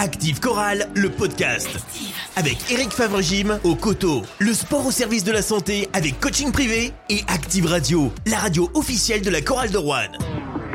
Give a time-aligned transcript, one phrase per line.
[0.00, 1.68] Active Chorale, le podcast.
[2.36, 6.94] Avec Eric Favre-Gym au coteau, le sport au service de la santé avec coaching privé
[7.10, 10.08] et Active Radio, la radio officielle de la chorale de Rouen.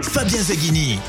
[0.04, 1.00] Fabien Zaghini.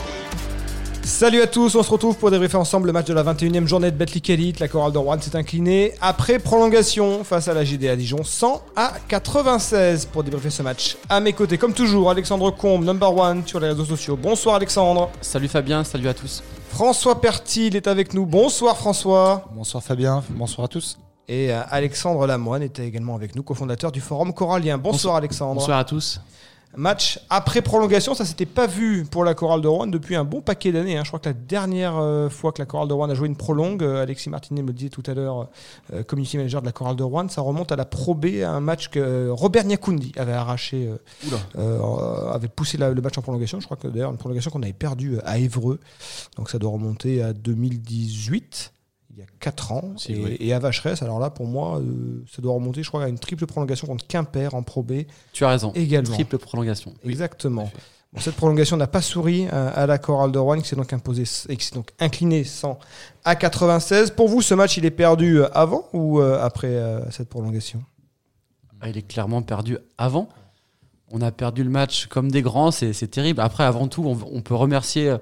[1.06, 3.92] Salut à tous, on se retrouve pour débriefer ensemble le match de la 21e journée
[3.92, 4.58] de Betclic Elite.
[4.58, 8.92] La chorale de Rouen s'est inclinée après prolongation face à la GDA Dijon 100 à
[9.06, 10.96] 96 pour débriefer ce match.
[11.08, 14.18] À mes côtés, comme toujours, Alexandre Combe, number one sur les réseaux sociaux.
[14.20, 15.08] Bonsoir Alexandre.
[15.20, 16.42] Salut Fabien, salut à tous.
[16.70, 18.26] François Pertil est avec nous.
[18.26, 19.44] Bonsoir François.
[19.54, 20.98] Bonsoir Fabien, bonsoir à tous.
[21.28, 24.76] Et euh, Alexandre Lamoine était également avec nous, cofondateur du forum Corallien.
[24.76, 25.60] Bonsoir, Alexandre.
[25.60, 26.20] Bonsoir à tous.
[26.76, 30.40] Match après prolongation, ça s'était pas vu pour la chorale de Rouen depuis un bon
[30.42, 30.96] paquet d'années.
[30.98, 31.02] hein.
[31.04, 33.36] Je crois que la dernière euh, fois que la chorale de Rouen a joué une
[33.36, 35.48] prolongue, euh, Alexis Martinet me le disait tout à l'heure,
[35.92, 38.50] euh, community manager de la chorale de Rouen, ça remonte à la Pro B, à
[38.50, 40.90] un match que Robert Niakundi avait arraché,
[41.58, 43.58] euh, avait poussé la- le match en prolongation.
[43.60, 45.80] Je crois que d'ailleurs une prolongation qu'on avait perdue à Évreux,
[46.36, 48.72] donc ça doit remonter à 2018.
[49.16, 49.94] Il y a 4 ans.
[49.96, 50.36] Si, et, oui.
[50.40, 53.18] et à Vacheresse, alors là, pour moi, euh, ça doit remonter, je crois, à une
[53.18, 55.72] triple prolongation contre Quimper en Pro B Tu as raison.
[55.74, 56.12] également.
[56.12, 56.92] Triple prolongation.
[57.04, 57.10] Oui.
[57.12, 57.64] Exactement.
[57.64, 57.80] à.
[58.12, 60.92] Bon, cette prolongation n'a pas souri euh, à la chorale de Rouen qui s'est donc
[60.92, 62.78] imposée et qui s'est donc inclinée 100
[63.24, 64.10] à 96.
[64.10, 67.82] Pour vous, ce match, il est perdu euh, avant ou euh, après euh, cette prolongation?
[68.82, 70.28] Ah, Il est clairement perdu avant.
[71.10, 73.40] On a perdu le match comme des grands, c'est terrible.
[73.40, 75.16] Après, avant tout, on, on peut remercier.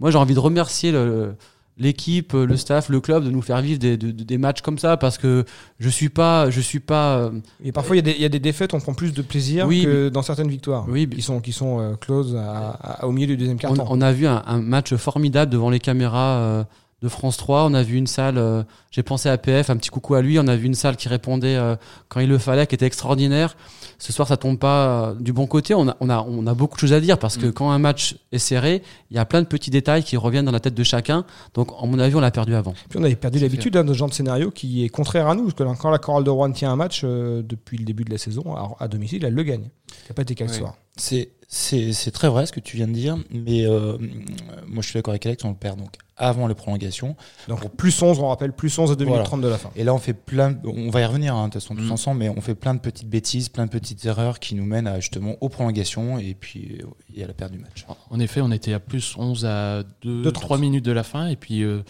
[0.00, 1.34] Moi, j'ai envie de remercier le-
[1.76, 4.60] l'équipe, euh, le staff, le club de nous faire vivre des, de- de- des matchs
[4.62, 5.44] comme ça parce que
[5.80, 7.16] je suis pas, je suis pas.
[7.18, 7.30] euh,
[7.64, 9.22] Et parfois, il y, a des- il y a des défaites, on prend plus de
[9.22, 10.86] plaisir Oui, que dans certaines victoires.
[10.88, 12.70] Oui, Qui sont, qui sont euh, closes à-
[13.02, 13.86] à- au milieu du deuxième on, quart-temps.
[13.90, 16.64] on a vu un, un match formidable devant les caméras euh,
[17.04, 17.64] de France 3.
[17.66, 18.38] On a vu une salle.
[18.38, 20.38] euh, J'ai pensé à PF, un petit coucou à lui.
[20.40, 21.76] On a vu une salle qui répondait euh,
[22.08, 23.56] quand il le fallait, qui était extraordinaire.
[23.98, 25.74] Ce soir, ça tombe pas euh, du bon côté.
[25.74, 27.78] On a, on a, on a beaucoup de choses à dire parce que quand un
[27.78, 30.74] match est serré, il y a plein de petits détails qui reviennent dans la tête
[30.74, 31.24] de chacun.
[31.54, 32.72] Donc, à mon avis, on l'a perdu avant.
[32.88, 35.34] Puis on avait perdu l'habitude hein, de ce genre de scénario qui est contraire à
[35.34, 35.50] nous.
[35.50, 38.10] Parce que quand la chorale de Rouen tient un match euh, depuis le début de
[38.10, 39.68] la saison, à, à domicile, elle le gagne.
[39.88, 40.50] Ça n'a pas été qu'à Oui.
[40.54, 40.74] soir.
[40.96, 43.96] C'est, très vrai ce que tu viens de dire, mais euh,
[44.66, 47.16] moi je suis d'accord avec Alex, on le perd donc avant les prolongations.
[47.48, 49.24] Donc plus 11, on rappelle, plus 11 à 2 minutes Voilà.
[49.24, 49.70] 30 de la fin.
[49.76, 51.92] Et là on fait plein, on va y revenir hein, de toute façon tous Mm.
[51.92, 54.86] ensemble, mais on fait plein de petites bêtises, plein de petites erreurs qui nous mènent
[54.86, 56.80] à, justement aux prolongations et puis
[57.14, 57.86] et à la perte du match.
[58.10, 61.26] En effet, on était à plus 11 à 2, Deux 3 minutes de la fin.
[61.28, 61.82] Et puis, euh,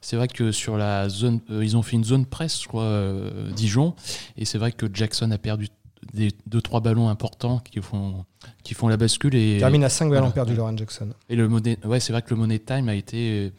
[0.00, 2.82] c'est vrai que sur la zone, euh, ils ont fait une zone presse, je crois,
[2.82, 3.94] euh, Dijon.
[4.36, 5.68] Et c'est vrai que Jackson a perdu
[6.12, 8.24] des 2-3 ballons importants qui font,
[8.62, 9.34] qui font la bascule.
[9.34, 10.32] Et, termine à 5 ballons Voilà.
[10.32, 11.10] perdus, Lauren Jackson.
[11.28, 13.52] et le money, ouais, c'est vrai que le money time a été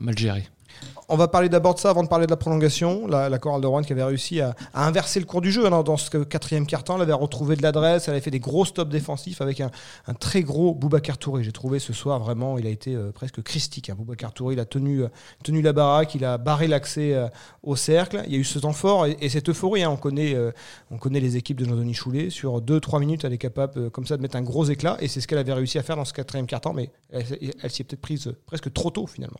[0.00, 0.44] mal géré.
[1.14, 3.06] On va parler d'abord de ça avant de parler de la prolongation.
[3.06, 5.82] La, la chorale de Rouen qui avait réussi à, inverser le cours du jeu hein,
[5.84, 6.96] dans ce quatrième quart-temps.
[6.96, 9.70] Elle avait retrouvé de l'adresse, elle avait fait des gros stops défensifs avec un,
[10.18, 11.44] très gros Boubacar Touré.
[11.44, 13.90] J'ai trouvé ce soir vraiment, il a été euh, presque christique.
[13.90, 13.94] Hein.
[13.96, 17.28] Boubacar Touré, il a tenu, euh, la baraque, il a barré l'accès euh,
[17.62, 18.24] au cercle.
[18.26, 19.84] Il y a eu ce temps fort et, et cette euphorie.
[19.84, 19.90] hein.
[19.90, 20.36] On, connaît,
[20.90, 22.28] on connaît les équipes de Jean-Denis Choulet.
[22.28, 25.20] Sur 2-3 minutes, elle est capable comme ça de mettre un gros éclat et c'est
[25.20, 26.72] ce qu'elle avait réussi à faire dans ce quatrième quart-temps.
[26.72, 27.24] Mais elle,
[27.62, 29.38] elle s'y est peut-être prise presque trop tôt finalement.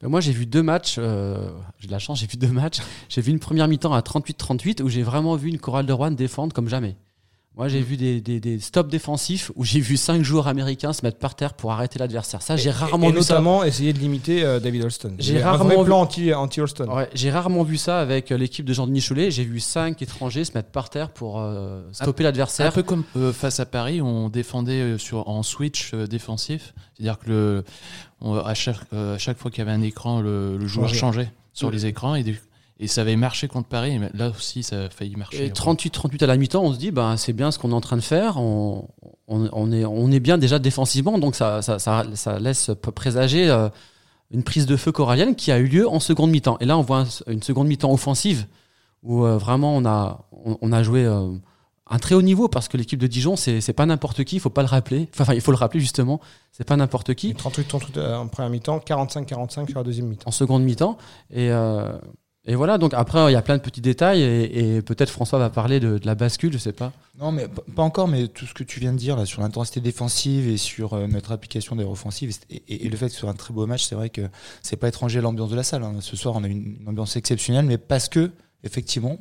[0.00, 0.98] Ben, moi, j'ai vu deux matchs.
[1.08, 2.78] Euh, j'ai de la chance, j'ai vu deux matchs.
[3.08, 6.10] J'ai vu une première mi-temps à 38-38 où j'ai vraiment vu une chorale de Rouen
[6.10, 6.96] défendre comme jamais.
[7.58, 11.04] Moi, j'ai vu des, des, des stops défensifs où j'ai vu cinq joueurs américains se
[11.04, 12.40] mettre par terre pour arrêter l'adversaire.
[12.40, 13.34] Ça, j'ai Et- rarement et vu ça.
[13.34, 15.14] notamment essayer de limiter euh, David Holston.
[15.18, 16.88] J'ai rarement un vrai vu- plan anti, anti Holston.
[16.88, 19.32] Ouais, j'ai rarement vu ça avec euh, l'équipe de Jean-Denis Cholet.
[19.32, 22.72] J'ai vu cinq étrangers se mettre par terre pour euh, stopper Un l'adversaire.
[22.72, 26.74] peu comme euh, face à Paris, on défendait sur, en switch euh, défensif.
[26.94, 27.64] C'est-à-dire que le,
[28.20, 30.86] on- à, chaque, euh, à chaque fois qu'il y avait un écran, le, le joueur
[30.88, 31.00] Changeait.
[31.00, 32.14] changeait sur les écrans.
[32.14, 32.40] Et, du-
[32.80, 33.98] et ça avait marché contre Paris.
[33.98, 35.46] Mais là aussi, ça a failli marcher.
[35.46, 37.80] Et 38-38 à la mi-temps, on se dit, ben, c'est bien ce qu'on est en
[37.80, 38.36] train de faire.
[38.38, 38.88] On,
[39.26, 43.50] on, on est, on est bien déjà défensivement, donc ça, ça, ça, ça laisse présager
[43.50, 43.68] euh,
[44.30, 46.56] une prise de feu corallienne qui a eu lieu en seconde mi-temps.
[46.60, 48.46] Et là, on voit un- une seconde mi-temps offensive
[49.02, 51.30] où euh, vraiment on a, on, on a joué euh,
[51.90, 54.50] un très haut niveau parce que l'équipe de Dijon, c'est pas n'importe qui, il faut
[54.50, 55.08] pas le rappeler.
[55.18, 56.20] Enfin, il faut le rappeler justement,
[56.52, 57.34] c'est pas n'importe qui.
[57.34, 60.28] 38, 38 euh, en première mi-temps, 45-45 sur la deuxième mi-temps.
[60.28, 60.98] en seconde mi-temps.
[61.30, 61.96] Et, euh,
[62.46, 65.50] et voilà, donc après, il y a plein de petits détails et, peut-être François va
[65.50, 66.92] parler de, la bascule, je sais pas.
[67.18, 69.80] Non, mais pas encore, mais tout ce que tu viens de dire là sur l'intensité
[69.80, 73.34] défensive et sur euh, notre application des offensives et, le fait que ce soit un
[73.34, 74.22] très beau match, c'est vrai que
[74.62, 75.82] c'est pas étranger à l'ambiance de la salle.
[75.82, 75.96] hein.
[76.00, 78.30] Ce soir, on a une ambiance exceptionnelle, mais parce que,
[78.62, 79.18] effectivement,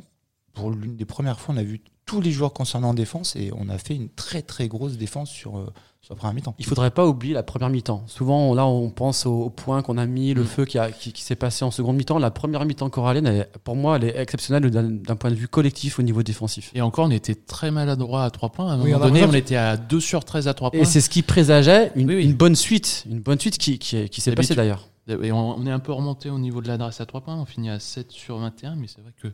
[0.53, 3.51] pour l'une des premières fois, on a vu tous les joueurs concernés en défense et
[3.56, 5.65] on a fait une très très grosse défense sur, euh,
[6.01, 6.56] sur la première mi-temps.
[6.57, 8.04] Il faudrait pas oublier la première mi-temps.
[8.07, 10.45] Souvent, là, on pense au, au point qu'on a mis, le Mm.
[10.48, 12.18] feu qui, a- qui, qui s'est passé en seconde mi-temps.
[12.18, 16.01] La première mi-temps corallienne, pour moi, elle est exceptionnelle d'un point de vue collectif au
[16.01, 16.71] niveau défensif.
[16.74, 18.69] Et encore, on était très maladroit à 3 points.
[18.71, 20.80] À un Oui, moment donné, on était à 2 sur 13 à 3 points.
[20.80, 22.24] Et c'est ce qui présageait une, Oui, oui.
[22.24, 24.88] une bonne suite, une bonne suite qui, qui, qui s'est passée d'ailleurs.
[25.10, 27.36] Et on, on est un peu remonté au niveau de l'adresse à 3 points.
[27.36, 29.27] On finit à 7 sur 21, mais c'est vrai que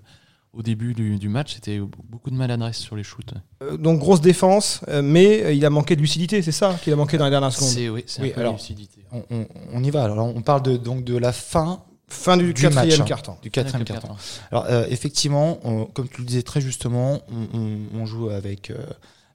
[0.54, 3.34] au début du, du match, c'était beaucoup de maladresse sur les shoots.
[3.64, 6.94] Euh, donc grosse défense, euh, mais euh, il a manqué de lucidité, c'est ça qu'il
[6.94, 7.70] a manqué dans les dernières secondes?
[7.70, 9.02] C'est oui, c'est Oui, un peu alors, lucidité.
[9.12, 10.04] On, on- on y va.
[10.04, 13.06] Alors, on parle de, donc de la fin Fin du, Du quatrième match, hein.
[13.06, 13.38] carton.
[13.42, 14.10] du quatrième carton.
[14.52, 18.70] Alors euh, effectivement, on- comme tu le disais très justement, on, on- on joue avec
[18.70, 18.78] euh,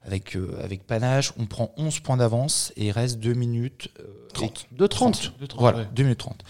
[0.05, 4.03] avec euh, avec panache, on prend 11 points d'avance et il reste 2 minutes euh,
[4.33, 4.67] 30.
[4.71, 5.33] et- De 30.
[5.41, 5.87] De 30, Voilà, ouais.
[5.93, 6.41] 2 minutes 30.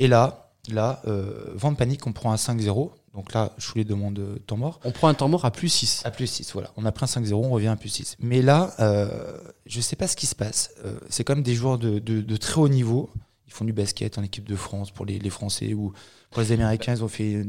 [0.00, 2.90] Et là, là euh, vent de panique, on prend un 5-0.
[3.18, 4.78] Donc là, Choulet demande euh, temps mort.
[4.84, 6.02] On prend un temps mort à plus 6.
[6.04, 6.70] À plus 6, voilà.
[6.76, 8.16] On a pris un 5-0, on revient à plus 6.
[8.20, 9.36] Mais là, euh,
[9.66, 10.70] je sais pas ce qui se passe.
[10.84, 13.10] Euh, c'est quand même des joueurs de, de- de très haut niveau.
[13.48, 15.92] Ils font du basket en équipe de France pour les, les Français ou
[16.30, 17.44] pour les Américains, ils ont fait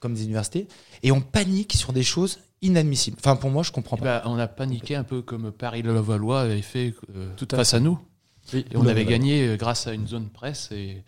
[0.00, 0.66] comme des universités.
[1.02, 3.18] Et on panique sur des choses inadmissibles.
[3.20, 4.20] Enfin, pour moi, je comprends Eh pas.
[4.20, 7.74] ben, on a paniqué un peu comme Paris Levallois avait fait euh, Tout à face
[7.74, 7.98] à nous.
[8.54, 8.64] Oui.
[8.70, 11.02] Et on avait gagné grâce à une zone presse et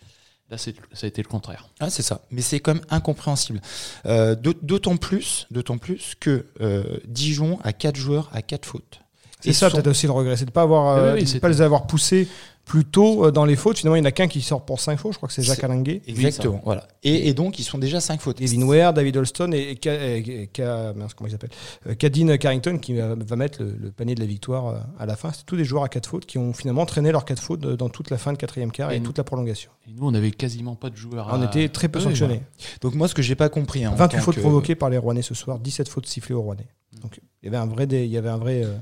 [0.49, 0.71] là ça
[1.03, 1.69] a été le contraire.
[1.79, 2.21] Ah, c'est ça.
[2.31, 3.61] Mais c'est quand même incompréhensible.
[4.05, 9.01] Euh, d'aut- d'autant plus, d'autant plus que euh, Dijon a 4 joueurs à 4 fautes.
[9.41, 11.33] C'est Et ça sont- peut-être aussi le regret, c'est de pas avoir, euh, Oui, oui,
[11.33, 12.27] de pas les avoir poussés
[12.69, 13.79] plus tôt euh, dans les fautes.
[13.79, 15.41] Finalement, il n'y en a qu'un qui sort pour 5 fautes, je crois que c'est
[15.41, 16.03] Jacques Alinguet.
[16.07, 16.61] Exactement.
[16.63, 16.87] voilà.
[17.01, 18.37] Et, et donc, ils sont déjà 5 fautes.
[18.37, 21.49] Kevin Ware, David Holston et, et, comment il s'appelle
[21.87, 25.15] Euh, Kadine Carrington qui va, mettre le, le panier de la victoire euh, à la
[25.15, 25.31] fin.
[25.33, 27.89] C'est tous des joueurs à 4 fautes qui ont finalement traîné leurs 4 fautes dans
[27.89, 29.71] toute la fin de quatrième quart et, Et nous- toute la prolongation.
[29.87, 31.27] Et nous on avait quasiment pas de joueurs.
[31.31, 32.41] On à- était très peu Oui, sanctionnés.
[32.81, 33.83] Donc, moi, ce que j'ai pas compris.
[33.83, 36.35] hein, en 28 tant fautes que- provoquées par les Rouennais ce soir, 17 fautes sifflées
[36.35, 36.67] aux Rouennais.
[37.01, 38.73] Donc il y avait un vrai, dé- il y avait un vrai euh,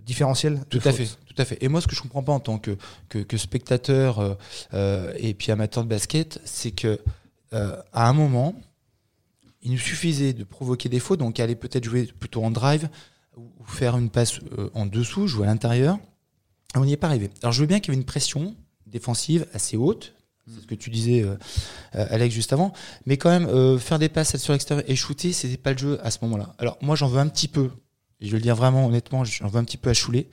[0.00, 0.60] différentiel.
[0.70, 1.58] Tout à fait, tout à fait.
[1.60, 2.76] Et moi, ce que je comprends pas en tant que,
[3.08, 4.34] que, que spectateur euh,
[4.74, 7.00] euh, et puis amateur de basket, c'est que
[7.52, 8.54] euh, à un moment,
[9.62, 12.88] il nous suffisait de provoquer des fautes, donc aller peut-être jouer plutôt en drive
[13.36, 15.98] ou faire une passe euh, en dessous, jouer à l'intérieur.
[16.74, 17.30] On n'y est pas arrivé.
[17.42, 18.56] Alors, je veux bien qu'il y avait une pression
[18.86, 20.14] défensive assez haute.
[20.46, 21.24] C'est ce que tu disais,
[21.92, 22.72] Alex, juste avant.
[23.06, 26.10] Mais quand même, faire des passes sur l'extérieur et shooter, c'était pas le jeu à
[26.10, 26.54] ce moment-là.
[26.58, 27.70] Alors, moi, j'en veux un petit peu.
[28.22, 30.28] Et je vais le dire vraiment honnêtement, j'en veux un petit peu à Choulet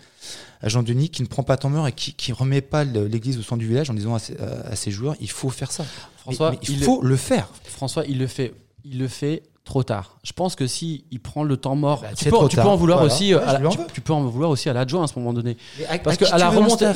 [0.62, 3.41] à Jean-Denis qui ne prend pas temps mort et qui qui remet pas l'église au
[3.41, 5.86] centre du village en disant à ses, à- ses joueurs il faut faire ça.
[6.18, 7.50] François, Mais- mais il il- faut le faire.
[7.63, 8.53] François, il le fait,
[8.86, 10.18] il le fait trop tard.
[10.24, 13.00] Je pense que si il prend le temps mort, Bah, tu, peux, tu en vouloir
[13.00, 13.13] Voilà.
[13.13, 13.33] aussi.
[13.33, 13.88] euh, Ouais, à la- je lui en tu, veux.
[13.94, 15.57] tu peux en vouloir aussi à l'adjoint à ce moment donné.
[16.03, 16.94] Parce que à la la remontada-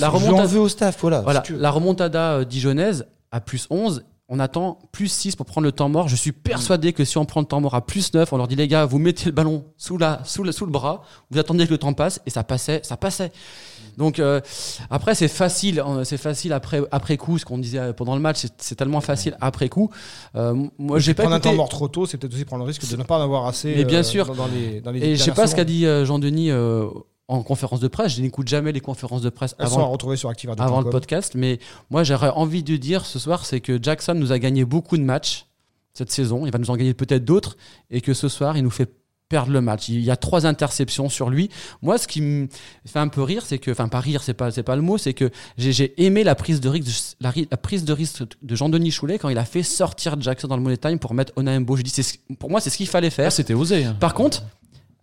[1.57, 4.03] la remontada euh, dijonnaise à plus 11.
[4.35, 6.07] On attend plus 6 pour prendre le temps mort.
[6.07, 8.47] Je suis persuadé que si on prend le temps mort à plus 9, on leur
[8.47, 11.37] dit les gars, vous mettez le ballon sous, la, sous, le, sous le bras, vous
[11.37, 13.31] attendez que le temps passe, et ça passait, ça passait.
[13.95, 14.41] Donc euh,
[14.89, 18.21] après c'est facile, hein, c'est facile après après coup, ce qu'on disait euh, pendant le
[18.21, 19.91] match, c'est- tellement facile après coup.
[20.35, 22.67] Euh, moi j'ai pas Prendre un temps mort trop tôt, c'est peut-être aussi prendre le
[22.67, 23.75] risque de ne pas en avoir assez.
[23.75, 24.25] Mais bien euh, sûr.
[24.25, 26.87] Dans, dans les, dans les et je sais pas ce qu'a dit Jean-Denis euh,
[27.27, 28.15] en conférence de presse.
[28.15, 30.89] Je n'écoute jamais les conférences de presse Elles sont à avant, retrouver sur avant le
[30.89, 31.59] podcast, mais
[31.89, 35.03] moi j'aurais envie de dire ce soir, c'est que Jackson nous a gagné beaucoup de
[35.03, 35.45] matchs
[35.93, 36.45] cette saison.
[36.45, 37.55] Il va nous en gagner peut-être d'autres,
[37.91, 38.89] et que ce soir il nous fait
[39.29, 39.89] perdre le match.
[39.89, 41.49] Il y a trois interceptions sur lui.
[41.81, 42.47] Moi, ce qui me
[42.85, 44.99] fait un peu rire, c'est que, enfin, pas rire, c'est pas, c'est pas le mot,
[44.99, 48.21] c'est que j'ai, aimé la prise de risque, de- la, ri- la prise de risque
[48.43, 51.31] de Jean-Denis Choulet quand il a fait sortir Jackson dans le money time pour mettre
[51.35, 51.77] Onaembo.
[51.77, 53.27] Je dis, pour moi, c'est ce qu'il fallait faire.
[53.27, 53.85] Ah, c'était osé.
[53.85, 53.95] hein.
[53.99, 54.43] Par contre,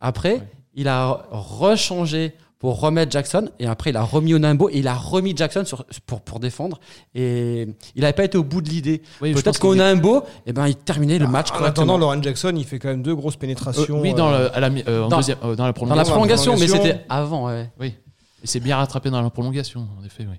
[0.01, 0.49] après, Ouais.
[0.75, 4.95] Il a rechangé pour remettre Jackson et après il a remis Onambo et il a
[4.95, 6.79] remis Jackson sur, pour, pour défendre
[7.15, 9.01] et il n'avait pas été au bout de l'idée.
[9.23, 11.85] Oui, Peut-être qu'Onambo, eh ben, il terminait le match En correctement.
[11.85, 14.00] attendant, Lauren Jackson, il fait quand même deux grosses Euh, pénétrations.
[14.00, 15.73] oui, dans, euh, le- à la, euh, en dans- deuxième, euh, dans la dans la
[15.73, 16.12] prolongation.
[16.15, 16.93] prolongation, mais prolongation.
[16.99, 17.47] c'était avant.
[17.47, 17.71] ouais.
[17.81, 17.95] Oui.
[18.43, 20.27] Et c'est bien rattrapé dans la prolongation, en effet.
[20.31, 20.37] Oui,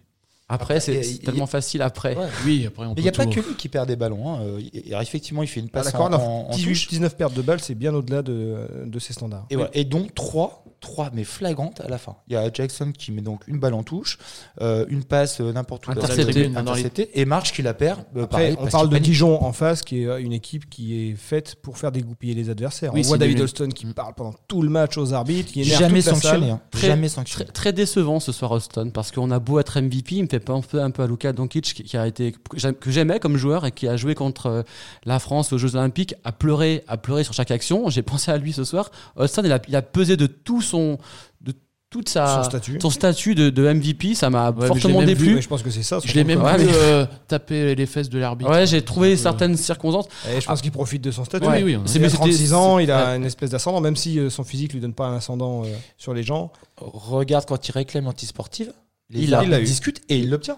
[0.54, 2.16] Après, c'est tellement facile après.
[2.16, 2.26] Ouais.
[2.46, 4.30] oui après, on Mais il n'y a pas que lui qui perd des ballons.
[4.36, 4.40] hein.
[4.44, 6.88] Euh, il- effectivement, il fait une Ah, passe D'accord, en, alors, en- en 18, touche.
[6.90, 9.46] 19 pertes de balles, c'est bien au-delà de, de ses standards.
[9.50, 9.72] Et, voilà.
[9.74, 12.16] et donc 3, 3 mais flagrantes à la fin.
[12.28, 14.18] Il y a Jackson qui met donc une balle en touche,
[14.62, 16.52] euh, une passe euh, n'importe où dans la Interceptée.
[16.56, 18.00] interceptée, et March qui la perd.
[18.18, 19.06] euh, Après, pareil, on parle de panique.
[19.06, 22.94] Dijon en face, qui est une équipe qui est faite pour faire dégoupiller les adversaires.
[22.94, 25.80] Oui, on voit David Holston qui parle pendant tout le match aux arbitres, qui énerve
[25.80, 26.50] Jamais sanctionné.
[26.50, 26.62] hein.
[26.72, 27.46] Très- Jamais sanctionné.
[27.52, 30.80] très décevant ce soir Austin parce qu'on a beau être MVP, il me fait penser
[30.80, 33.88] un peu à Luka Doncic qui, qui a été que j'aimais comme joueur et qui
[33.88, 34.66] a joué contre
[35.06, 37.90] la France aux Jeux Olympiques, a pleuré, a pleuré sur chaque action.
[37.90, 38.90] J'ai pensé à lui ce soir.
[39.16, 40.98] Austin, il a, il a pesé de tout son
[41.42, 41.54] de
[41.90, 42.78] toute sa Son statut.
[42.82, 45.36] son statut de, de MVP, ça m'a Ouais, fortement déplu.
[45.36, 46.00] Oui, je pense que c'est ça.
[46.04, 48.50] Je l'ai même Ouais, vu mais- euh, taper les fesses de l'arbitre.
[48.50, 50.08] Ouais, j'ai trouvé Euh, certaines circonstances.
[50.34, 51.46] Et je pense qu'il profite de son statut.
[51.48, 51.82] Oui, oui, oui.
[51.86, 53.18] C'est- Il a mais c'était- 36 ans, il a ouais.
[53.18, 56.14] une espèce d'ascendant, même si euh, son physique lui donne pas un ascendant euh, sur
[56.14, 56.52] les gens.
[56.78, 58.72] Regarde quand il réclame l'antisportive.
[59.14, 60.56] Les Il discutent et il l'obtient.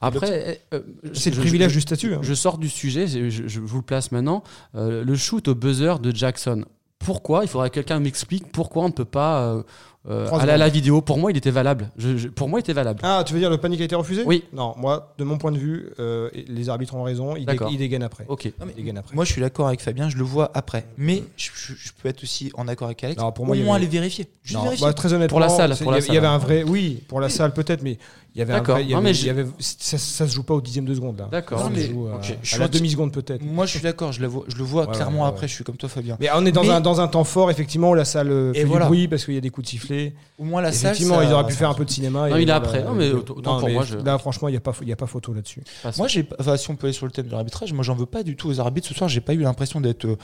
[0.00, 0.80] Après, euh,
[1.14, 2.14] C'est le privilège je- du statut.
[2.14, 2.20] hein.
[2.22, 4.44] Je sors du sujet, je, je- je vous le place maintenant.
[4.76, 6.64] Euh, le shoot au buzzer de Jackson.
[6.98, 9.62] Pourquoi Il faudrait que quelqu'un m'explique pourquoi on ne peut pas euh,
[10.08, 11.00] euh, Trois à la, vidéo.
[11.02, 11.90] Pour moi, il était valable.
[11.96, 13.00] Je- je- pour moi, il était valable.
[13.02, 14.22] Ah, tu veux dire le panique a été refusé?
[14.24, 14.44] Oui.
[14.52, 17.34] Non, moi, de mon point de vue, euh, les arbitres ont raison.
[17.36, 17.68] Ils, dé- D'accord.
[17.70, 18.24] ils dégainent après.
[18.28, 18.46] Ok.
[18.58, 19.14] Non, mais Ils dégainent après.
[19.14, 20.86] Moi, je suis d'accord avec Fabien, je le vois après.
[20.96, 23.20] Mais je, je- je peux être aussi en accord avec Alex.
[23.20, 24.26] Non, pour moi, Au moins avait- les vérifier.
[24.42, 24.86] Juste Non, vérifier.
[24.86, 26.62] bah, très honnêtement, Pour la salle, c'est- pour la il y avait- y un vrai,
[26.62, 27.98] oui, pour la salle peut-être, mais
[28.36, 28.78] il y avait un D'accord.
[28.80, 30.60] il y Non, avait, mais il y je- avait- ça, ça se joue pas au
[30.60, 31.28] dixième de seconde là.
[31.32, 31.58] D'accord.
[31.58, 33.42] Ça Non, se mais- joue à, ok, je à suis la entier- demi seconde peut-être.
[33.42, 35.54] Moi, je suis d'accord, je, le vois- je le vois Ouais, clairement ouais, après, je
[35.54, 36.18] suis comme toi, Fabien.
[36.20, 38.52] Mais on est dans Mais- un dans un temps fort effectivement où la salle euh,
[38.52, 38.84] Et fait voilà.
[38.84, 40.14] du bruit parce qu'il y a des coups de sifflet.
[40.38, 40.90] Au moins, la salle.
[40.90, 42.28] Effectivement, ça- ils auraient pu ça- faire un peu de cinéma.
[42.28, 42.84] Non, et il est après.
[42.84, 44.72] Non, mais Euh, autant non, pour mais moi, je- Là, franchement, il n'y a pas
[44.82, 45.62] il y a pas photo là-dessus.
[45.96, 47.94] Moi, j'ai, pas- enfin, si on peut aller sur le thème de l'arbitrage, moi, j'en
[47.94, 48.86] veux pas du tout aux arbitres.
[48.86, 50.16] Ce soir, j'ai pas eu l'impression d'être, euh,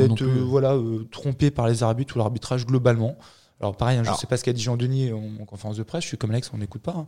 [0.00, 3.16] euh, voilà, euh, trompé par les arbitres ou l'arbitrage globalement.
[3.60, 5.82] Alors, pareil, hein, je Alors- sais pas ce qu'a dit Jean-Denis en, en conférence de
[5.82, 6.02] presse.
[6.02, 6.94] Je suis comme Alex, on n'écoute pas.
[6.96, 7.06] hein.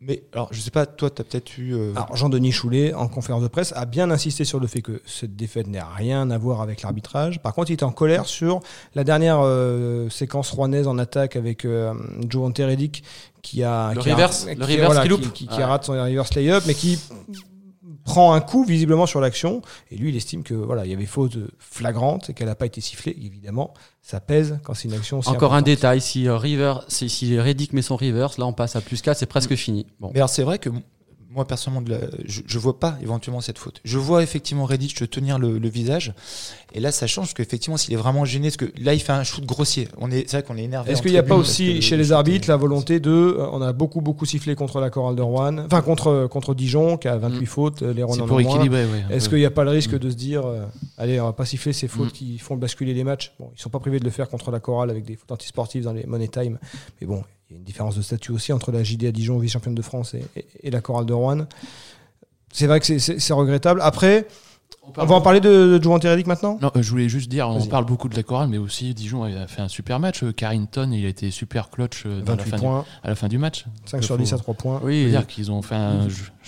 [0.00, 1.74] Mais alors, je sais pas, toi, tu as peut-être eu.
[1.74, 5.02] euh, Alors, Jean-Denis Choulet, en conférence de presse, a bien insisté sur le fait que
[5.06, 7.42] cette défaite n'a rien à voir avec l'arbitrage.
[7.42, 8.60] Par contre, il était en colère sur
[8.94, 11.94] la dernière euh, séquence rouennaise en attaque avec euh,
[12.28, 13.02] Joe Anteredic
[13.42, 15.20] qui a Le qui a- reverse, qui- le reverse qui loupe.
[15.22, 15.64] qui, qui- qui Ouais.
[15.64, 16.96] rate son reverse layup, mais qui
[18.08, 19.62] prend un coup visiblement sur l'action.
[19.90, 22.66] Et lui, il estime que voilà, il y avait faute flagrante et qu'elle n'a pas
[22.66, 23.16] été sifflée.
[23.22, 25.18] Évidemment, ça pèse quand c'est une action.
[25.18, 28.52] aussi Encore un détail, si euh, River, si, si Reddick met son reverse, là on
[28.52, 29.86] passe à plus 4, c'est presque fini.
[30.00, 30.10] Bon.
[30.14, 30.70] Mais alors, c'est vrai que
[31.38, 33.80] moi, personnellement, de la- je, je vois pas éventuellement cette faute.
[33.84, 36.12] Je vois effectivement Redditch tenir le, le visage.
[36.74, 39.12] Et là, ça change parce qu'effectivement, s'il est vraiment gêné, parce que là, il fait
[39.12, 39.88] un shoot grossier.
[39.98, 40.90] On est, c'est vrai qu'on est énervé.
[40.92, 43.10] Est-ce qu'il n'y a pas aussi que chez le les arbitres la volonté de.
[43.10, 46.96] euh, On a beaucoup, beaucoup sifflé contre la chorale de Rouen, enfin contre, contre Dijon,
[46.96, 47.46] qui a 28 Mm.
[47.46, 49.04] fautes, euh, les Rouen en pour équilibrer, ouais.
[49.10, 49.98] Est-ce qu'il n'y a pas le risque Mm.
[49.98, 50.64] de se dire, euh,
[50.98, 52.12] allez, on va pas siffler ces fautes Mm.
[52.12, 53.32] qui font basculer les matchs?
[53.38, 55.84] Bon, ils sont pas privés de le faire contre la chorale avec des fautes antisportives
[55.84, 56.58] dans les money time,
[57.00, 59.38] mais bon, il y a une différence de statut aussi entre la JD à Dijon,
[59.38, 61.46] vice-championne de France, et, et- et la chorale de Rouen.
[62.52, 63.80] C'est vrai que c'est- regrettable.
[63.82, 64.26] Après,
[64.96, 66.58] on va en parler de, de Anteredic maintenant?
[66.62, 69.22] Non, euh, je voulais juste dire, on parle beaucoup de la chorale, mais aussi Dijon
[69.24, 70.22] a fait un super match.
[70.22, 73.08] Euh, Carrington, il a été super clutch euh, dans la 28 fin du- points, à
[73.08, 73.66] la fin du match.
[73.84, 74.80] 5 Il sur faut- 10 à 3 points.
[74.80, 76.06] faut Oui, dire qu'ils ont fait un.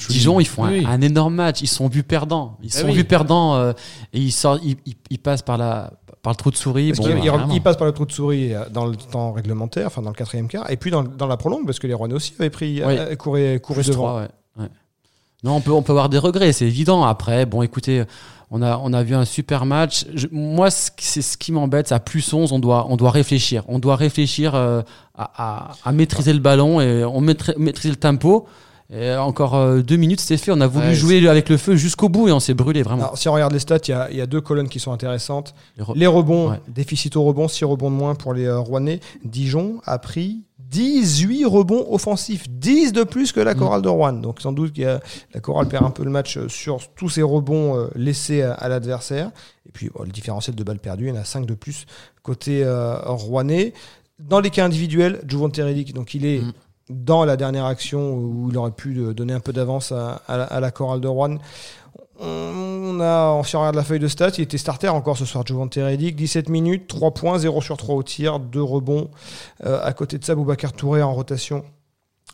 [0.08, 0.84] Dijon, ils font un, Oui.
[0.86, 1.60] un énorme match.
[1.60, 2.56] Ils sont vus perdants.
[2.62, 2.94] Ils Ah sont oui.
[2.94, 3.72] vus perdants euh,
[4.14, 6.92] et ils, sortent, ils, ils- ils passent par, la, par le trou de souris.
[6.92, 7.52] Bon, bah, il, vraiment.
[7.54, 10.14] il passe par le trou de souris euh, dans le temps réglementaire, enfin dans le
[10.14, 12.82] quatrième quart, et puis dans, dans la prolongue, parce que les Rouennais aussi avaient pris,
[12.84, 12.96] Oui.
[12.98, 13.92] euh, plus devant.
[13.92, 14.28] trois, ouais.
[14.58, 14.68] Ouais.
[15.44, 17.02] Non, on peut, on peut avoir des regrets, c'est évident.
[17.04, 18.04] Après, bon, écoutez,
[18.50, 20.04] on a, on a vu un super match.
[20.14, 23.62] Je- moi, c'est ce qui m'embête, c'est à plus 11, on doit, on doit réfléchir.
[23.68, 24.82] On doit réfléchir euh,
[25.16, 25.30] à,
[25.70, 28.46] à- à maîtriser le ballon et on maîtrise, maîtriser le tempo.
[28.92, 30.50] Et encore euh, deux minutes, c'est fait.
[30.50, 33.04] On a voulu Ouais, jouer avec le feu jusqu'au bout et on s'est brûlé vraiment.
[33.04, 35.54] Alors, si on regarde les stats, il y y a deux colonnes qui sont intéressantes.
[35.76, 36.60] Les re- Les rebonds, Ouais.
[36.68, 38.98] déficit au rebond, 6 rebonds de moins pour les euh, Rouennais.
[39.24, 44.12] Dijon a pris 18 rebonds offensifs, 10 de plus que la chorale de Rouen.
[44.12, 47.22] Donc sans doute que la chorale perd un peu le match euh, sur tous ces
[47.22, 49.30] rebonds euh, laissés à, à l'adversaire.
[49.68, 51.86] Et puis bon, le différentiel de balles perdues, il y en a 5 de plus
[52.22, 53.72] côté euh, rouennais.
[54.18, 55.20] Dans les cas individuels,
[55.52, 56.52] Teredic, donc il est Mm.
[56.90, 60.36] Dans la dernière action où il aurait pu euh, donner un peu d'avance à, à
[60.36, 61.38] la, à la chorale de Rouen.
[62.22, 65.44] On a, si on regarde la feuille de stats, il était starter encore ce soir,
[65.46, 69.10] Jovan Teredic, 17 minutes, 3 points, 0 sur 3 au tir, 2 rebonds.
[69.64, 71.64] Euh, à côté de ça, Boubacar Touré en rotation,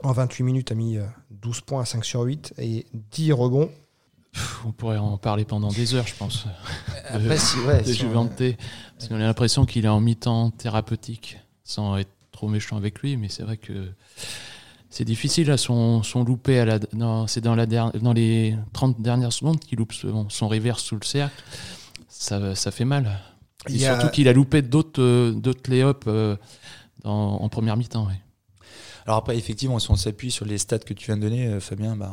[0.02, 3.70] en 28 minutes, a mis euh, 12 points à 5 sur 8 et 10 rebonds.
[4.66, 6.46] On pourrait en parler pendant des heures, je pense.
[7.08, 11.38] Après, si- ouais, de si on- parce qu'on a l'impression qu'il est en mi-temps thérapeutique,
[11.62, 13.90] sans être trop méchant avec lui, mais c'est vrai que
[14.90, 18.54] c'est difficile à son, son loupé à la non, c'est dans la dernière dans les
[18.72, 21.42] 30 dernières secondes qu'il loupe son, son reverse sous le cercle.
[22.08, 23.18] Ça, ça fait mal.
[23.68, 26.36] Et Il y a- surtout qu'il a loupé d'autres euh, d'autres lay-up euh,
[27.04, 28.06] en première mi-temps.
[28.06, 28.20] ouais.
[29.06, 31.60] Alors après, effectivement, si on s'appuie sur les stats que tu viens de donner, euh,
[31.60, 32.12] Fabien, bah,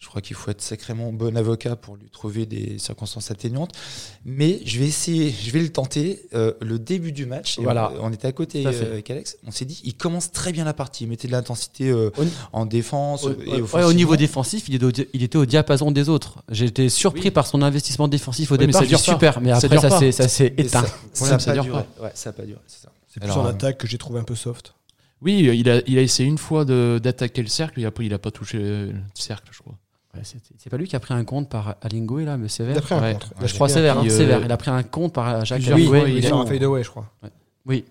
[0.00, 3.72] je crois qu'il faut être sacrément bon avocat pour lui trouver des circonstances atténuantes.
[4.24, 6.22] Mais je vais essayer, je vais le tenter.
[6.32, 7.92] Euh, le début du match, Voilà.
[8.00, 10.52] on, on était à côté à euh, avec Alex, on s'est dit, il commence très
[10.52, 12.10] bien la partie, il mettait de l'intensité euh,
[12.52, 15.44] en défense Au, et ouais, au niveau défensif, il était au, di- il était au
[15.44, 16.42] diapason des autres.
[16.50, 17.30] J'ai été surpris Oui.
[17.30, 18.80] par son investissement défensif au Oui, mais départ.
[18.80, 19.12] ça je dis dure pas.
[19.12, 20.82] super, mais Ça après ça ça s'est Mais éteint.
[20.82, 21.82] Ça, Problème, ça ça a pas duré.
[21.98, 22.02] pas.
[22.04, 22.92] Ouais, ça a pas duré, c'est ça.
[23.06, 24.74] C'est plus en euh, attaque que j'ai trouvé un peu soft.
[25.22, 28.18] Oui, il a, il a essayé une fois d'attaquer le cercle, et après il a
[28.18, 29.74] pas touché le cercle, je crois.
[30.14, 32.76] Ouais, c'est pas lui qui a pris un compte par Alingoué là, mais Il sévère.
[32.76, 33.16] a pris un Ouais.
[33.44, 34.40] Je crois sévère, hein, euh, sévère.
[34.44, 36.46] Il a pris un compte par Jacques plusieurs Oui, il il est a- sur un
[36.46, 37.06] fadeaway, je crois.
[37.66, 37.84] Oui.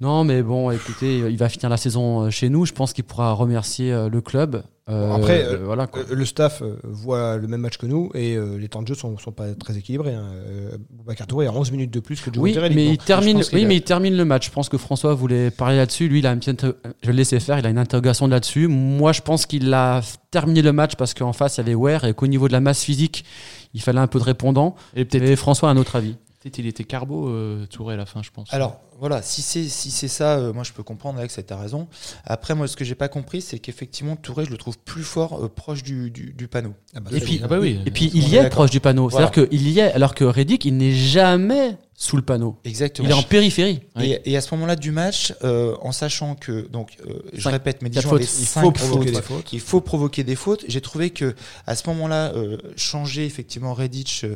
[0.00, 2.66] Non, mais bon, écoutez, il va finir la saison euh, chez nous.
[2.66, 4.62] Je pense qu'il pourra remercier euh, le club.
[4.90, 5.86] Euh, Après, euh, euh, voilà.
[5.86, 6.02] quoi.
[6.02, 8.88] Euh, Le staff euh, voit le même match que nous et euh, les temps de
[8.88, 10.12] jeu sont, sont pas très équilibrés.
[10.14, 10.26] Hein.
[10.34, 13.38] Euh, Boubacar Touré a 11 minutes de plus que Joe Oui, mais il termine.
[13.38, 14.46] Oui, qu'il a- mais il termine le match.
[14.46, 16.08] Je pense que François voulait parler là-dessus.
[16.08, 16.66] Lui, il a une petite.
[17.02, 17.58] Je le laisser faire.
[17.58, 18.66] Il a une interrogation là-dessus.
[18.68, 22.04] Moi, je pense qu'il a terminé le match parce qu'en face, il y avait Ware
[22.04, 23.24] et qu'au niveau de la masse physique,
[23.72, 24.74] il fallait un peu de répondant.
[24.94, 26.16] Et peut-être François a un autre avis.
[26.42, 28.52] Peut-être il était carbo, euh, Touré, à la fin, je pense.
[28.52, 31.56] Alors voilà, si c'est si c'est ça, euh, moi je peux comprendre Alex, tu as
[31.56, 31.88] raison.
[32.24, 35.44] Après, moi ce que j'ai pas compris, c'est qu'effectivement Touré, je le trouve plus fort
[35.44, 36.74] euh, proche du, du, du panneau.
[36.94, 37.80] Ah bah, Et puis, Ah bah oui.
[37.86, 39.08] Et puis il y est proche du panneau.
[39.08, 39.26] Voilà.
[39.32, 42.58] C'est-à-dire qu'il y est, alors que Reddick, il n'est jamais sous le panneau.
[42.64, 43.08] Exactement.
[43.08, 43.80] Il est en périphérie.
[44.00, 47.52] Et, et à ce moment-là du match, euh, en sachant que, donc, euh, je Cinq-
[47.52, 48.20] répète, mais Dijon fautes.
[48.20, 48.74] avait Il faut fautes.
[48.74, 49.52] provoquer des fautes.
[49.54, 50.64] Il faut provoquer des fautes.
[50.68, 51.34] J'ai trouvé que
[51.66, 54.26] à ce moment-là, euh, changer effectivement Redditch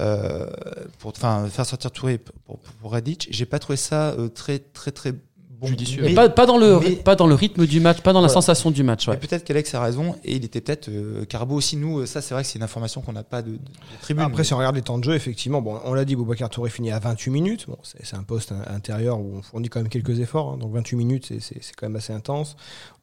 [0.00, 0.46] euh,
[0.98, 4.58] pour, enfin, faire sortir Touré pour, pour, pour Redditch, j'ai pas trouvé ça euh, très
[4.58, 5.12] très très
[5.60, 5.66] bon.
[5.68, 6.02] Judicieux.
[6.04, 8.28] Mais pas, pas, dans le, mais- pas dans le rythme du match, pas dans la
[8.28, 9.08] sensation du match.
[9.08, 9.16] Ouais.
[9.16, 11.76] peut-être qu'Alex a raison et il était peut-être euh, Carbo aussi.
[11.76, 13.60] Nous, euh, ça c'est vrai que c'est une information qu'on n'a pas de, de, de
[14.02, 14.24] tribune.
[14.24, 16.70] Après, si on regarde les temps de jeu, effectivement, bon, on l'a dit, Boubacar Touré
[16.70, 17.64] finit à 28 minutes.
[17.68, 20.52] Bon, c'est c'est un poste in- intérieur où on fournit quand même quelques efforts.
[20.52, 20.58] hein.
[20.58, 22.56] donc 28 minutes, c'est- c'est c'est quand même assez intense.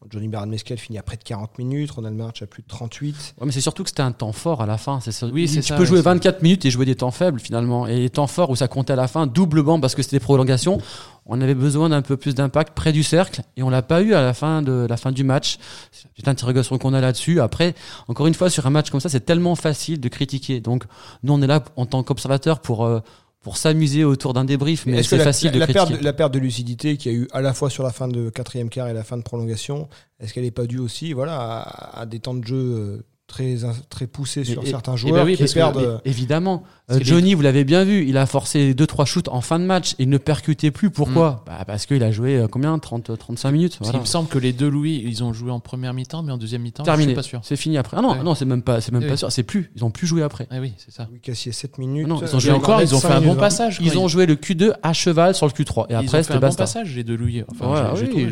[0.10, 1.92] Johnny Baran Mesquel finit à près de 40 minutes.
[1.92, 3.16] Ronald March à plus de 38.
[3.40, 5.00] Ouais, mais c'est surtout que c'était un temps fort à la fin.
[5.00, 5.28] C'est ça.
[5.28, 7.40] Oui, c'est tu ça, peux ouais, jouer c'est- 24 minutes et jouer des temps faibles
[7.40, 7.88] finalement.
[7.88, 10.24] Et les temps forts où ça comptait à la fin, doublement parce que c'était des
[10.24, 10.80] prolongations.
[11.26, 14.14] On avait besoin d'un peu plus d'impact près du cercle et on l'a pas eu
[14.14, 15.58] à la fin de la fin du match.
[15.92, 17.40] C'est petite interrogation qu'on a là-dessus.
[17.40, 17.76] Après,
[18.10, 20.60] encore une fois, sur un match comme ça, c'est tellement facile de critiquer.
[20.60, 20.84] Donc,
[21.24, 23.00] nous, on est là en tant qu'observateur pour euh,
[23.42, 26.00] pour s'amémuser autour d'un débrief, mais c'est la, facile la- de la perte, critiquer.
[26.00, 28.08] de- la perte de lucidité qu'il y a eu à la fois sur la fin
[28.08, 29.90] de quatrième quart et la fin de prolongation,
[30.22, 33.58] est-ce qu'elle n'est pas due aussi voilà, à, à des temps de jeu euh, très,
[33.90, 36.64] très poussés sur Et- certains et joueurs ben oui, qui que- perdent Mais euh, évidemment.
[36.92, 39.96] Euh, Johnny, vous l'avez bien vu, il a forcé 2-3 shoots en fin de match.
[40.00, 40.90] Il ne percutait plus.
[40.92, 43.94] Pourquoi bah, Parce qu'il a joué euh, combien 30, 35 minutes voilà.
[43.94, 46.38] qu'il me semble que les deux Louis, ils ont joué en première mi-temps, mais en
[46.38, 47.08] deuxième mi-temps, je Terminé.
[47.12, 47.40] suis pas sûr.
[47.44, 47.98] C'est fini après.
[47.98, 48.24] Ah non, Ouais.
[48.24, 49.18] non c'est même pas, c'est même Oui, pas oui.
[49.18, 49.32] sûr.
[49.32, 49.72] C'est plus.
[49.76, 50.48] Ils ont plus joué après.
[50.52, 51.08] Ah oui, c'est ça.
[51.10, 52.08] Louis Cassier 7 minutes.
[52.08, 53.80] Non, ils ont Euh, joué encore, ils ont fait un 5 bon passage.
[53.82, 55.86] Ils ont joué le Q2 à cheval sur le Q3.
[55.90, 56.64] Et après, c'était un bon basta.
[56.64, 57.44] passage, les deux Louis.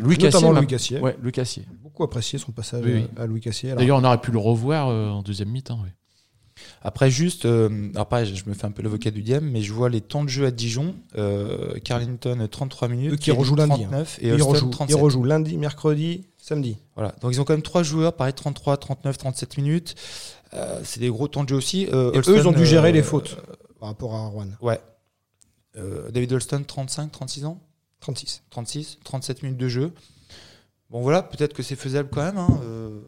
[0.04, 1.00] Louis Cassier.
[1.22, 1.64] Louis Cassier.
[2.02, 3.08] Beaucoup apprécié son passage Oui, oui.
[3.16, 3.76] à Louis Cassier.
[3.76, 5.80] D'ailleurs, on aurait pu le revoir euh, en deuxième mi-temps.
[5.84, 5.90] oui.
[6.82, 9.72] Après, juste, euh, alors pareil, je me fais un peu l'avocat du diable, mais je
[9.72, 10.96] vois les temps de jeu à Dijon.
[11.16, 15.00] Euh, Carlington 33 minutes, Eux qui rejouent lundi, 39 et ils, rejouent, ils 37.
[15.00, 16.78] rejouent lundi, mercredi, samedi.
[16.96, 17.14] Voilà.
[17.22, 19.96] Donc ils ont quand même trois joueurs, pareil 33, 39, 37 minutes.
[20.54, 21.88] Euh, c'est des gros temps de jeu aussi.
[21.94, 23.38] Euh, Et eux, ils ont dû gérer euh, les fautes
[23.80, 24.48] par rapport à Rouen.
[24.62, 24.80] Ouais.
[25.78, 27.60] Euh, David Holston, 35, 36 ans
[28.02, 28.44] 36.
[28.50, 29.94] 36, 37 minutes de jeu.
[30.92, 32.38] Bon voilà, peut-être que c'est faisable quand même.
[32.38, 32.60] Hein.
[32.64, 33.02] Euh,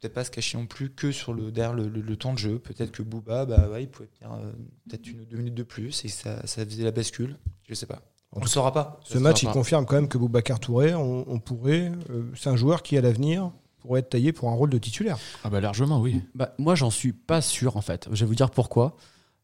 [0.00, 2.38] peut-être pas se cacher non plus que sur le derrière le, le- le temps de
[2.38, 2.58] jeu.
[2.58, 4.52] Peut-être que Booba, bah ouais, il pouvait tenir euh,
[4.88, 7.38] peut-être une ou deux minutes de plus et ça, ça faisait la bascule.
[7.68, 8.02] Je sais pas.
[8.32, 9.00] On ne saura pas.
[9.04, 9.52] Ce match, il pas.
[9.52, 11.92] confirme quand même que Boubacar Touré, on, on pourrait.
[12.10, 15.18] euh, c'est un joueur qui, à l'avenir, pourrait être taillé pour un rôle de titulaire.
[15.44, 16.20] Ah bah largement, oui.
[16.34, 18.08] Bah, moi, j'en suis pas sûr en fait.
[18.12, 18.96] Je vais vous dire pourquoi.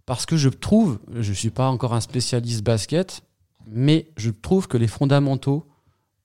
[0.07, 3.23] Parce que je trouve, je suis pas encore un spécialiste basket,
[3.67, 5.67] mais je trouve que les fondamentaux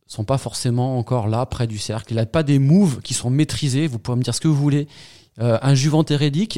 [0.08, 2.14] sont pas forcément encore là près du cercle.
[2.14, 3.88] Il n'a pas des moves qui sont maîtrisés.
[3.88, 4.88] Vous pouvez me dire ce que vous voulez.
[5.42, 6.06] Euh, un Juvent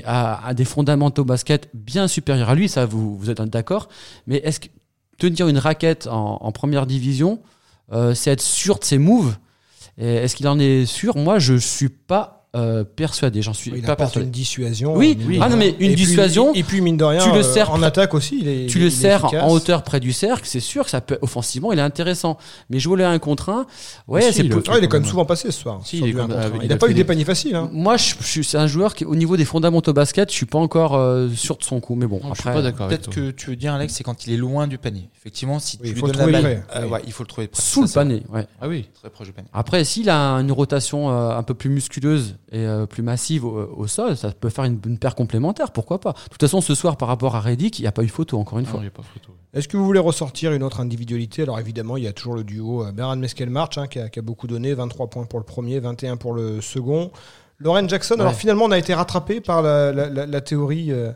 [0.05, 3.89] a, des fondamentaux basket bien supérieurs à lui, ça vous, vous êtes d'accord.
[4.27, 4.67] Mais est-ce que
[5.17, 7.41] tenir une raquette en, première division,
[7.91, 9.36] euh, c'est être sûr de ses moves?
[9.97, 11.17] Est-ce qu'il en est sûr?
[11.17, 13.41] Moi, je suis pas euh, persuadé.
[13.41, 14.26] J'en suis Il pas persuadé.
[14.26, 14.96] une dissuasion.
[14.96, 17.30] Oui, de Ah non, mais une Et puis- dissuasion, Et puis, mine de rien, tu
[17.32, 18.39] le euh, sers en attaque aussi.
[18.41, 19.43] Il est, tu il le est sers efficace.
[19.43, 22.38] en hauteur près du cercle, c'est sûr que ça peut offensivement, il est intéressant.
[22.70, 23.65] Mais jouer le 1 contre 1,
[24.08, 25.60] ouais, Si, c'est il peu- le fait Ah, il est quand même souvent passé ce
[25.60, 25.82] soir.
[25.86, 26.28] Si, il un un.
[26.28, 27.56] n'a a pas eu des paniers faciles.
[27.56, 27.70] hein.
[27.72, 30.46] Moi, je, je suis- c'est un joueur qui, au niveau des fondamentaux basket, je suis
[30.46, 31.96] pas encore euh, sûr de son coup.
[31.96, 34.04] Mais bon, Non, je suis après, pas d'accord Peut-être que tu veux dire, Alex, c'est
[34.04, 35.10] quand il est loin du panier.
[35.17, 37.48] Effectivement, si tu il lui faut le donnes la balle, euh, il faut le trouver
[37.48, 37.62] près.
[37.62, 38.24] sous le panier.
[38.30, 38.46] Ouais.
[38.62, 38.88] Ah oui.
[39.00, 39.50] Très proche du panier.
[39.54, 43.69] Après, s'il a une rotation euh, un peu plus musculeuse et euh, plus massive au,
[43.75, 46.12] au sol, ça peut faire une, une paire complémentaire, pourquoi pas.
[46.13, 48.38] De toute façon, ce soir, par rapport à Reddick, il n'y a pas eu photo,
[48.39, 48.79] encore une Non, fois.
[48.79, 49.31] il n'y a pas photo.
[49.53, 51.41] Est-ce que vous voulez ressortir une autre individualité?
[51.43, 54.19] Alors évidemment, il y a toujours le duo euh, Beran Meskel-March hein, qui, a, qui
[54.19, 57.12] a beaucoup donné, 23 points pour le premier, 21 pour le second.
[57.60, 61.12] Lauren Jackson, alors finalement on a été rattrapé par la, la- la- la théorie euh,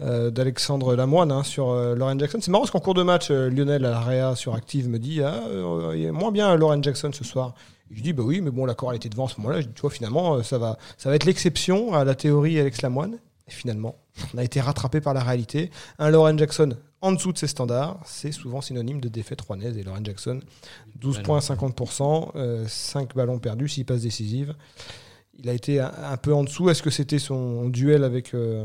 [0.00, 2.38] euh, d'Alexandre Lamoine hein, sur euh, Lauren Jackson.
[2.40, 5.20] C'est marrant parce qu'en cours de match, euh, Lionel à l'AREA sur Active me dit
[5.22, 7.52] ah, euh, il est moins bien Lauren Jackson ce soir.
[7.94, 9.60] Je dis bah oui, mais bon, la chorale était devant à ce moment-là.
[9.60, 12.58] Je dis, tu vois, finalement, euh, ça va, ça va être l'exception à la théorie
[12.58, 13.18] Alex Lamoine.
[13.48, 13.96] Et finalement,
[14.34, 15.70] on a été rattrapé par la réalité.
[15.98, 19.76] Un Lauren Jackson en dessous de ses standards, c'est souvent synonyme de défaite rouennaise.
[19.76, 20.40] Et Lauren Jackson,
[21.00, 21.26] 12 Ballon.
[21.26, 24.54] points, 50%, euh, 5 ballons perdus, 6 passes décisives.
[25.38, 26.70] Il a été un, un peu en dessous.
[26.70, 28.64] Est-ce que c'était son duel avec, euh,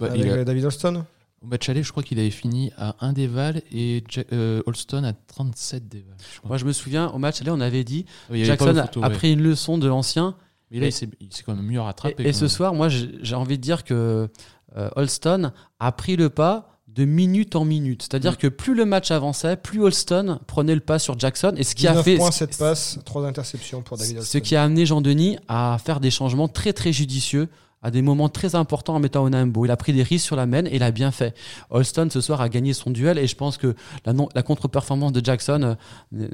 [0.00, 1.04] Ouais, avec il a- David Alston?
[1.42, 5.04] Au match aller, je crois qu'il avait fini à 1 déval et Ja- euh, Holston
[5.04, 6.16] à 37 déval.
[6.34, 6.48] je crois.
[6.48, 9.02] Moi, je me souviens, au match aller, on avait dit avait pas Jackson a, photo,
[9.04, 9.14] a ouais.
[9.14, 10.34] pris une leçon de l'ancien.
[10.70, 12.24] Mais là, il s'est il s'est quand même mieux rattrapé.
[12.24, 14.28] Et, et ce soir, moi, j'ai envie de dire que
[14.76, 18.02] euh, Holston a pris le pas de minute en minute.
[18.02, 18.36] C'est-à dire Mm.
[18.36, 21.52] que plus le match avançait, plus Holston prenait le pas sur Jackson.
[21.56, 22.16] Et ce qui 19 a fait.
[22.16, 24.40] points, ce- 7 passes, 3 interceptions pour David ce Alston.
[24.40, 27.48] qui a amené Jean Denis à faire des changements très très judicieux,
[27.82, 29.64] à des moments très importants en mettant Onambo.
[29.64, 31.34] Il a pris des risques sur la main et il a bien fait.
[31.70, 35.62] Holston ce soir a gagné son duel et je pense que la, contre-performance de Jackson
[35.62, 35.74] euh,
[36.22, 36.28] euh,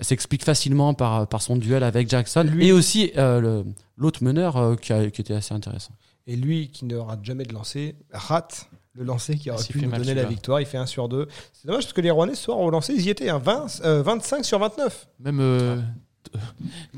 [0.00, 3.62] s'explique facilement par, par son duel avec Jackson Lui- et aussi euh,
[3.96, 5.92] l'autre meneur euh, qui, a- qui était assez intéressant.
[6.26, 9.74] Et lui, qui ne rate jamais de lancer, rate le lancer qui aurait Ah, s'il
[9.76, 10.60] pu nous donner la victoire.
[10.60, 11.26] Il fait 1 sur 2.
[11.52, 13.28] C'est dommage parce que les Rouennais ce soir au lancer, ils y étaient.
[13.30, 15.08] Hein, 20, euh, 25 sur 29.
[15.18, 15.80] Même euh,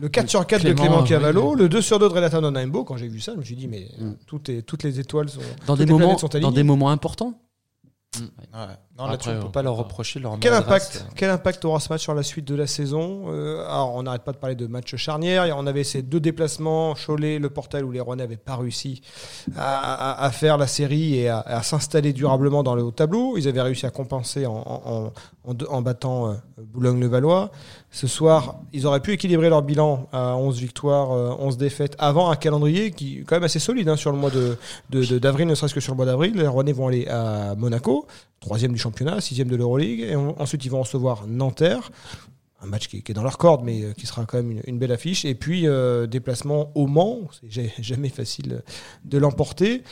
[0.00, 1.58] Le 4 sur 4 de Clément, Cavallo, oui.
[1.58, 2.84] le 2 sur 2 de Relatan Onaimbo.
[2.84, 4.12] Quand j'ai vu ça, je me suis dit, mais Mm.
[4.26, 5.40] toutes, les étoiles sont.
[5.66, 7.40] Dans des, moments, sont dans des moments importants.
[8.20, 8.74] Ouais.
[8.96, 9.82] Non, Après, là-dessus, on on peut pas leur pas.
[9.82, 13.24] reprocher leur Quel impact, quel impact aura ce match sur la suite de la saison
[13.28, 15.52] Euh, Alors, on n'arrête pas de parler de match charnière.
[15.58, 19.02] On avait ces deux déplacements, Cholet, Le Portel, où les Rouennais n'avaient pas réussi
[19.56, 23.36] à, à- à faire la série et à, à s'installer durablement dans le haut tableau.
[23.36, 25.12] Ils avaient réussi à compenser en, en- en-
[25.46, 27.50] en deux- en battant euh, Boulogne-le-Valois.
[27.90, 32.30] Ce soir, ils auraient pu équilibrer leur bilan à 11 victoires, euh, 11 défaites, avant
[32.30, 34.56] un calendrier qui est quand même assez solide hein, sur le mois de-
[34.90, 36.34] de- de- d'avril, ne serait-ce que sur le mois d'avril.
[36.36, 38.06] Les Rouennais vont aller à Monaco
[38.44, 41.90] troisième du championnat, sixième de l'Euroleague, et on- ensuite ils vont recevoir Nanterre,
[42.62, 44.62] un match qui, qui est dans leur corde, mais euh, qui sera quand même une,
[44.66, 48.62] une belle affiche, et puis euh, déplacement au Mans, c'est ja- jamais facile
[49.04, 49.82] de l'emporter.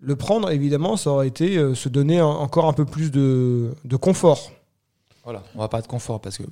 [0.00, 3.72] Le prendre, évidemment, ça aurait été euh, se donner un- encore un peu plus de,
[3.84, 4.50] de confort.
[5.24, 6.42] Voilà, on va pas de confort parce que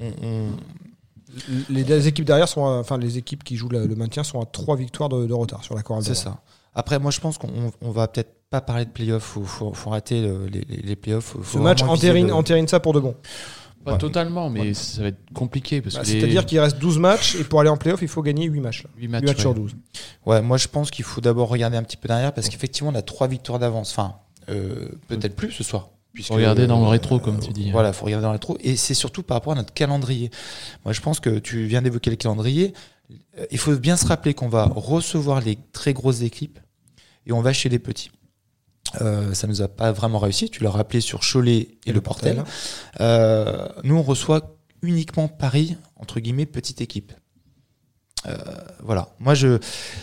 [0.00, 0.50] on- on-
[1.70, 4.44] Les, les équipes derrière sont, à- enfin les équipes qui jouent le maintien sont à
[4.46, 6.04] trois victoires de, de retard sur la Chorale.
[6.04, 6.40] c'est ça.
[6.74, 9.22] Après, moi, je pense qu'on on va peut-être pas parler de playoffs.
[9.24, 11.36] Faut, faut, faut rater le- les, les, les playoffs.
[11.44, 13.14] Ce match entérine, le- entérine ça pour de bon.
[13.84, 13.98] pas Ouais.
[13.98, 17.34] totalement, mais ça va être compliqué parce Bah, que les C'est-à-dire qu'il reste 12 matchs,
[17.36, 18.84] et pour aller en playoff, il faut gagner 8 matchs.
[18.84, 18.90] là.
[18.96, 19.56] huit 8 matchs, sur ouais.
[19.56, 19.74] 12.
[20.24, 22.94] Ouais, moi, je pense qu'il faut d'abord regarder un petit peu derrière parce qu'effectivement, on
[22.94, 23.90] a trois victoires d'avance.
[23.90, 24.14] Enfin,
[24.48, 25.88] euh, peut-être plus ce soir.
[26.14, 27.70] puisque- Faut regarder dans le rétro, comme tu dis.
[27.72, 28.56] Voilà, faut regarder dans le rétro.
[28.62, 30.30] Et c'est surtout par rapport à notre calendrier.
[30.84, 32.72] Moi, je pense que tu viens d'évoquer le calendrier.
[33.38, 36.58] Euh, Il faut bien se rappeler qu'on va recevoir les très grosses équipes
[37.26, 38.10] et on va chez les petits.
[39.00, 40.50] Euh, ça nous a pas vraiment réussi.
[40.50, 42.36] Tu l'as rappelé sur Cholet et, le Portel.
[43.00, 47.12] Euh, nous, on reçoit uniquement Paris, entre guillemets, petite équipe.
[48.26, 48.36] Euh,
[48.82, 49.10] voilà.
[49.20, 49.58] Moi, je,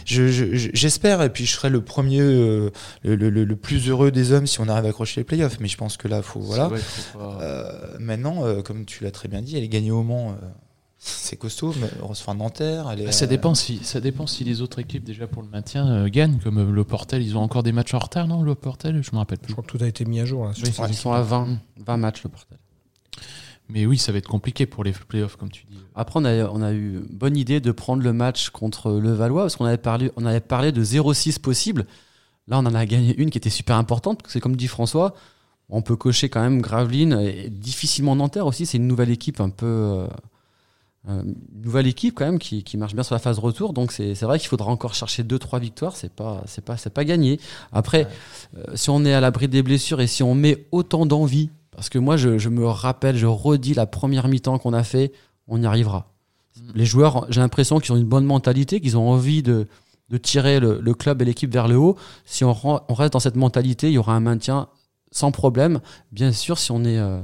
[0.05, 2.69] je, je- je- j'espère, et puis je serai le premier, euh,
[3.03, 5.59] le, le- le- plus heureux des hommes si on arrive à accrocher les playoffs.
[5.59, 6.67] Mais je pense que là, faut voilà.
[6.67, 9.89] Vrai, faut pas- Euh, maintenant, euh, comme tu l'as très bien dit, elle est gagnée
[9.91, 10.35] au Mans.
[11.01, 12.13] Euh, c'est costaud, mais on.
[12.91, 15.49] Elle est, Bah, ça dépend si ça dépend si les autres équipes déjà pour le
[15.49, 18.43] maintien euh, gagnent comme euh, le Portel ils ont encore des matchs en retard non
[18.43, 20.45] le Portel je me rappelle Je plus crois que tout a été mis à jour.
[20.45, 22.57] Là, sur Oui, ces Ils sont à 20, 20 matchs le portail.
[23.69, 26.45] mais oui ça va être compliqué pour les playoffs comme tu dis Après, on a,
[26.49, 29.77] on a eu bonne idée de prendre le match contre le Valois parce qu'on avait
[29.77, 31.85] parlé, on avait parlé de 0-6 possible.
[32.47, 34.67] Là, on en a gagné une qui était super importante parce que c'est comme dit
[34.67, 35.13] François,
[35.69, 38.65] on peut cocher quand même Gravelines et difficilement Nanterre aussi.
[38.65, 39.65] C'est une nouvelle équipe un peu.
[39.65, 40.07] euh, euh,
[41.05, 43.73] nouvelle équipe quand même qui, qui marche bien sur la phase retour.
[43.73, 45.95] Donc c'est vrai qu'il faudra encore chercher 2-3 victoires.
[45.95, 47.39] C'est pas, c'est pas, c'est pas gagné.
[47.71, 48.07] Après,
[48.57, 51.89] euh, si on est à l'abri des blessures et si on met autant d'envie, parce
[51.89, 55.11] que moi je, je me rappelle, je redis la première mi-temps qu'on a fait,
[55.47, 56.07] on y arrivera.
[56.75, 59.67] Les joueurs, j'ai l'impression qu'ils ont une bonne mentalité, qu'ils ont envie de,
[60.09, 61.97] de tirer le, le club et l'équipe vers le haut.
[62.25, 62.53] Si on
[62.89, 64.67] reste dans cette mentalité, il y aura un maintien
[65.11, 65.81] sans problème.
[66.11, 67.19] Bien sûr, si on est, euh,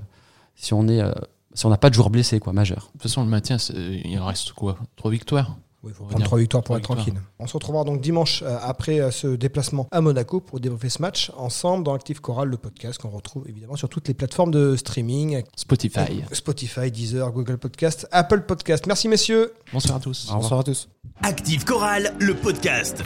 [0.55, 1.11] si on est, euh,
[1.57, 2.85] si on n'a pas de joueurs blessés, quoi, majeurs.
[2.87, 4.77] de toute façon le maintien il reste quoi?
[4.95, 5.57] Trois victoires?
[5.83, 6.97] Oui, il faut prendre trois victoires pour être victoires.
[6.99, 7.21] tranquille.
[7.39, 11.01] On se retrouvera donc dimanche euh, après euh, ce déplacement à Monaco pour débriefer ce
[11.01, 14.75] match ensemble dans Active Choral, le podcast qu'on retrouve évidemment sur toutes les plateformes de
[14.75, 18.85] streaming Spotify Spotify, Deezer, Google Podcast, Apple Podcast.
[18.85, 19.53] Merci messieurs.
[19.73, 20.89] bonsoir à tous Bonsoir à tous.
[21.23, 23.01] Active Chorale, le podcast.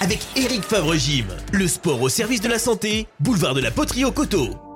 [0.00, 1.26] Avec Eric Favre-Gym.
[1.52, 4.71] Le sport au service de la santé, boulevard de la Poterie au Coteau.